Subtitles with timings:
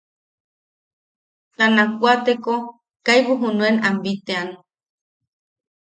[1.55, 2.53] Ta nakwateko
[3.05, 4.49] kaibu junuen am bitʼean.